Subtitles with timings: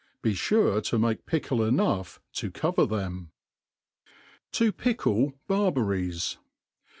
[0.25, 3.27] Se fure to make pickle enough to cover theni.
[4.53, 6.39] To pickle Barberries.